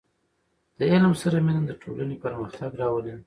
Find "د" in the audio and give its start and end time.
0.79-0.81, 1.67-1.71